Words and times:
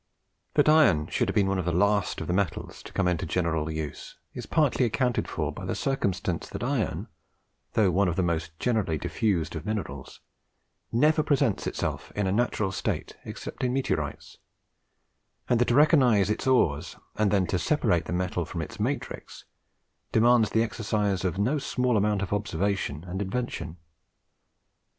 That 0.55 0.67
iron 0.67 1.05
should 1.09 1.27
have 1.27 1.35
been 1.35 1.45
one 1.45 1.59
of 1.59 1.65
the 1.65 1.71
last 1.71 2.21
of 2.21 2.25
the 2.27 2.33
metals 2.33 2.81
to 2.81 2.91
come 2.91 3.07
into 3.07 3.27
general 3.27 3.69
use, 3.69 4.17
is 4.33 4.47
partly 4.47 4.83
accounted 4.83 5.27
for 5.27 5.51
by 5.51 5.63
the 5.63 5.75
circumstance 5.75 6.49
that 6.49 6.63
iron, 6.63 7.07
though 7.73 7.91
one 7.91 8.07
of 8.07 8.15
the 8.15 8.23
most 8.23 8.57
generally 8.57 8.97
diffused 8.97 9.55
of 9.55 9.63
minerals, 9.63 10.19
never 10.91 11.21
presents 11.21 11.67
itself 11.67 12.11
in 12.15 12.25
a 12.25 12.31
natural 12.31 12.71
state, 12.71 13.15
except 13.25 13.63
in 13.63 13.73
meteorites; 13.73 14.37
and 15.47 15.61
that 15.61 15.67
to 15.67 15.75
recognise 15.75 16.31
its 16.31 16.47
ores, 16.47 16.95
and 17.17 17.29
then 17.29 17.45
to 17.45 17.59
separate 17.59 18.05
the 18.05 18.11
metal 18.11 18.43
from 18.43 18.63
its 18.63 18.79
matrix, 18.79 19.45
demands 20.11 20.49
the 20.49 20.63
exercise 20.63 21.23
of 21.23 21.37
no 21.37 21.59
small 21.59 21.95
amount 21.95 22.23
of 22.23 22.33
observation 22.33 23.03
and 23.07 23.21
invention. 23.21 23.77